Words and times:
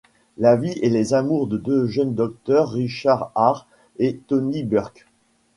La 0.39 0.55
vie 0.55 0.73
et 0.81 0.89
les 0.89 1.13
amours 1.13 1.45
de 1.45 1.57
deux 1.57 1.85
jeunes 1.85 2.15
docteurs, 2.15 2.71
Richard 2.71 3.31
Hare 3.35 3.67
et 3.99 4.17
Tony 4.25 4.63
Burke. 4.63 5.05